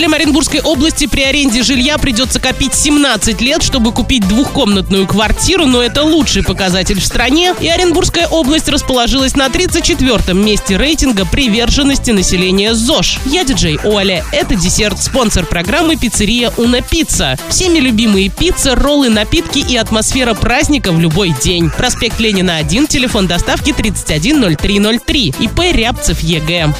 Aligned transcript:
Жителям 0.00 0.14
Оренбургской 0.14 0.60
области 0.62 1.06
при 1.06 1.20
аренде 1.20 1.62
жилья 1.62 1.98
придется 1.98 2.40
копить 2.40 2.72
17 2.74 3.38
лет, 3.42 3.62
чтобы 3.62 3.92
купить 3.92 4.26
двухкомнатную 4.26 5.06
квартиру, 5.06 5.66
но 5.66 5.82
это 5.82 6.02
лучший 6.04 6.42
показатель 6.42 6.98
в 6.98 7.04
стране. 7.04 7.54
И 7.60 7.68
Оренбургская 7.68 8.26
область 8.26 8.70
расположилась 8.70 9.36
на 9.36 9.48
34-м 9.48 10.42
месте 10.42 10.78
рейтинга 10.78 11.26
приверженности 11.26 12.12
населения 12.12 12.72
ЗОЖ. 12.72 13.18
Я 13.26 13.44
диджей 13.44 13.78
Оля. 13.84 14.24
Это 14.32 14.54
десерт, 14.54 14.98
спонсор 15.02 15.44
программы 15.44 15.96
пиццерия 15.96 16.50
Уна 16.56 16.80
Пицца. 16.80 17.38
Всеми 17.50 17.78
любимые 17.78 18.30
пиццы, 18.30 18.74
роллы, 18.74 19.10
напитки 19.10 19.58
и 19.58 19.76
атмосфера 19.76 20.32
праздника 20.32 20.92
в 20.92 20.98
любой 20.98 21.34
день. 21.42 21.68
Проспект 21.76 22.18
Ленина 22.20 22.56
1, 22.56 22.86
телефон 22.86 23.26
доставки 23.26 23.74
310303. 23.74 25.34
ИП 25.40 25.60
Рябцев 25.74 26.20
Е. 26.20 26.41
Г.. 26.41 26.72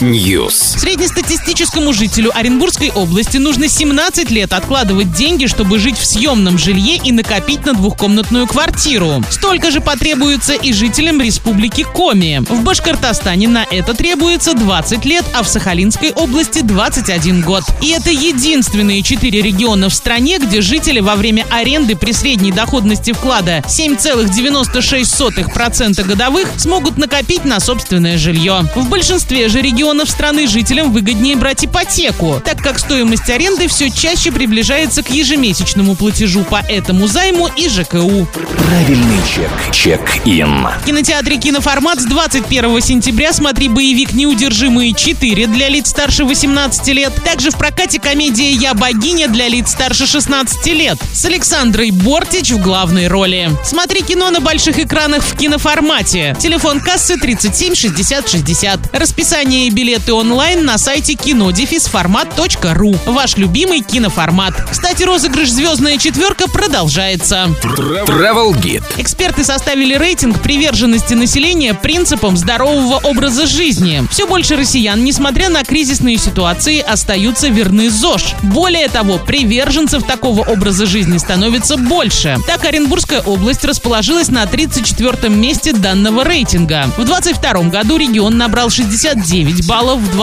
News. 0.00 0.78
Среднестатистическому 1.08 1.94
жителю 1.94 2.36
Оренбургской 2.36 2.90
области 2.90 3.38
нужно 3.38 3.66
17 3.66 4.30
лет 4.30 4.52
откладывать 4.52 5.14
деньги, 5.14 5.46
чтобы 5.46 5.78
жить 5.78 5.96
в 5.96 6.04
съемном 6.04 6.58
жилье 6.58 7.00
и 7.02 7.12
накопить 7.12 7.64
на 7.64 7.72
двухкомнатную 7.72 8.46
квартиру. 8.46 9.24
Столько 9.30 9.70
же 9.70 9.80
потребуется 9.80 10.52
и 10.52 10.74
жителям 10.74 11.22
республики 11.22 11.86
Коми. 11.94 12.42
В 12.46 12.62
Башкортостане 12.62 13.48
на 13.48 13.64
это 13.70 13.94
требуется 13.94 14.52
20 14.52 15.06
лет, 15.06 15.24
а 15.34 15.42
в 15.42 15.48
Сахалинской 15.48 16.12
области 16.12 16.60
21 16.60 17.40
год. 17.40 17.64
И 17.80 17.88
это 17.88 18.10
единственные 18.10 19.02
четыре 19.02 19.40
региона 19.40 19.88
в 19.88 19.94
стране, 19.94 20.36
где 20.38 20.60
жители 20.60 21.00
во 21.00 21.16
время 21.16 21.46
аренды 21.50 21.96
при 21.96 22.12
средней 22.12 22.52
доходности 22.52 23.12
вклада 23.12 23.64
7,96% 23.66 26.04
годовых 26.04 26.48
смогут 26.58 26.98
накопить 26.98 27.46
на 27.46 27.60
собственное 27.60 28.18
жилье. 28.18 28.70
В 28.74 28.90
большинстве 28.90 29.48
же 29.48 29.62
регионов 29.62 30.10
страны 30.10 30.46
жителям 30.46 30.97
выгоднее 30.98 31.36
брать 31.36 31.64
ипотеку, 31.64 32.42
так 32.44 32.58
как 32.58 32.80
стоимость 32.80 33.30
аренды 33.30 33.68
все 33.68 33.88
чаще 33.88 34.32
приближается 34.32 35.04
к 35.04 35.10
ежемесячному 35.10 35.94
платежу 35.94 36.42
по 36.42 36.56
этому 36.56 37.06
займу 37.06 37.48
и 37.56 37.68
ЖКУ. 37.68 38.26
Правильный 38.66 39.20
чек. 39.32 39.48
Чек-ин. 39.72 40.66
В 40.82 40.86
кинотеатре 40.86 41.36
«Киноформат» 41.36 42.00
с 42.00 42.04
21 42.04 42.80
сентября 42.80 43.32
смотри 43.32 43.68
боевик 43.68 44.12
«Неудержимые 44.12 44.90
4» 44.90 45.46
для 45.46 45.68
лиц 45.68 45.90
старше 45.90 46.24
18 46.24 46.88
лет. 46.88 47.12
Также 47.24 47.52
в 47.52 47.56
прокате 47.56 48.00
комедия 48.00 48.50
«Я 48.50 48.74
богиня» 48.74 49.28
для 49.28 49.46
лиц 49.46 49.70
старше 49.70 50.08
16 50.08 50.66
лет 50.66 50.98
с 51.12 51.24
Александрой 51.24 51.92
Бортич 51.92 52.50
в 52.50 52.58
главной 52.60 53.06
роли. 53.06 53.52
Смотри 53.62 54.02
кино 54.02 54.30
на 54.30 54.40
больших 54.40 54.80
экранах 54.80 55.22
в 55.22 55.36
киноформате. 55.36 56.36
Телефон 56.40 56.80
кассы 56.80 57.16
37 57.16 57.76
60 57.76 58.28
60. 58.28 58.96
Расписание 58.96 59.68
и 59.68 59.70
билеты 59.70 60.12
онлайн 60.12 60.64
на 60.64 60.76
сайте 60.76 60.87
кинодефисформат.ру. 60.88 62.96
Ваш 63.06 63.36
любимый 63.36 63.80
киноформат. 63.80 64.54
Кстати, 64.70 65.02
розыгрыш 65.02 65.50
«Звездная 65.50 65.98
четверка» 65.98 66.48
продолжается. 66.48 67.48
Travel 67.62 68.54
Guide. 68.54 68.84
Эксперты 68.96 69.44
составили 69.44 69.94
рейтинг 69.94 70.40
приверженности 70.40 71.14
населения 71.14 71.74
принципам 71.74 72.36
здорового 72.36 73.00
образа 73.04 73.46
жизни. 73.46 74.02
Все 74.10 74.26
больше 74.26 74.56
россиян, 74.56 75.04
несмотря 75.04 75.50
на 75.50 75.62
кризисные 75.62 76.16
ситуации, 76.16 76.80
остаются 76.80 77.48
верны 77.48 77.90
ЗОЖ. 77.90 78.34
Более 78.42 78.88
того, 78.88 79.18
приверженцев 79.18 80.04
такого 80.04 80.42
образа 80.42 80.86
жизни 80.86 81.18
становится 81.18 81.76
больше. 81.76 82.38
Так, 82.46 82.64
Оренбургская 82.64 83.20
область 83.20 83.64
расположилась 83.64 84.28
на 84.28 84.44
34-м 84.44 85.38
месте 85.38 85.72
данного 85.72 86.24
рейтинга. 86.24 86.90
В 86.96 87.04
22 87.04 87.64
году 87.64 87.98
регион 87.98 88.38
набрал 88.38 88.70
69 88.70 89.66
баллов, 89.66 90.00
в 90.00 90.16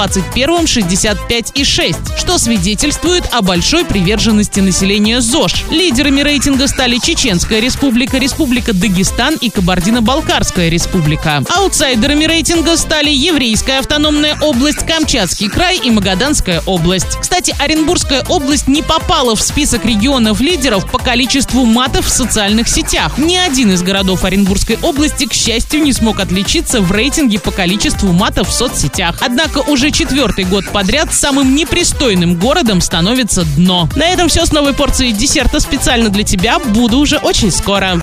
21-м 0.56 0.66
65,6, 0.66 2.18
что 2.18 2.38
свидетельствует 2.38 3.26
о 3.32 3.42
большой 3.42 3.86
приверженности 3.86 4.60
населения 4.60 5.22
ЗОЖ. 5.22 5.66
Лидерами 5.70 6.22
рейтинга 6.22 6.68
стали 6.68 6.98
Чеченская 6.98 7.60
республика, 7.60 8.18
Республика 8.18 8.74
Дагестан 8.74 9.36
и 9.36 9.50
Кабардино-Балкарская 9.50 10.70
республика. 10.70 11.44
Аутсайдерами 11.50 12.26
рейтинга 12.26 12.78
стали 12.78 13.10
Еврейская 13.10 13.80
автономная 13.80 14.38
область, 14.42 14.86
Камчатский 14.86 15.50
край 15.50 15.78
и 15.78 15.90
Магаданская 15.90 16.62
область. 16.66 17.18
Кстати, 17.20 17.56
Оренбургская 17.60 18.24
область 18.30 18.68
не 18.68 18.82
попала 18.82 19.36
в 19.36 19.42
список 19.42 19.86
регионов 19.86 20.40
лидеров 20.40 20.90
по 20.90 20.98
количеству 20.98 21.66
матов 21.66 22.06
в 22.06 22.10
социальных 22.10 22.68
сетях. 22.68 23.18
Ни 23.18 23.36
один 23.36 23.72
из 23.74 23.82
городов 23.82 24.24
Оренбургской 24.24 24.78
области, 24.82 25.26
к 25.26 25.34
счастью, 25.34 25.82
не 25.82 25.92
смог 25.92 26.20
отличиться 26.20 26.82
в 26.82 26.92
рейтинге 26.92 27.40
по 27.40 27.52
количеству 27.52 28.12
матов 28.14 28.50
в 28.50 28.54
соцсетях. 28.54 29.18
Однако 29.22 29.60
уже 29.60 29.92
четвертый 29.92 30.45
год 30.50 30.66
подряд 30.72 31.14
самым 31.14 31.56
непристойным 31.56 32.36
городом 32.36 32.82
становится 32.82 33.44
дно. 33.44 33.90
На 33.96 34.08
этом 34.08 34.30
все 34.30 34.46
с 34.46 34.52
новой 34.52 34.74
порцией 34.74 35.12
десерта 35.12 35.60
специально 35.60 36.10
для 36.10 36.24
тебя. 36.24 36.60
Буду 36.60 36.98
уже 37.00 37.18
очень 37.18 37.52
скоро. 37.52 37.94